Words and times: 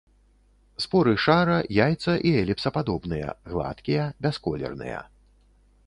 Споры 0.85 1.11
шара-, 1.25 1.59
яйца- 1.83 2.17
і 2.31 2.33
эліпсападобныя, 2.41 3.29
гладкія, 3.53 4.09
бясколерныя. 4.27 4.99